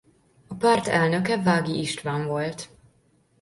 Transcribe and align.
A 0.47 0.53
párt 0.55 0.87
elnöke 0.87 1.41
Vági 1.43 1.79
István 1.79 2.25
volt. 2.27 2.69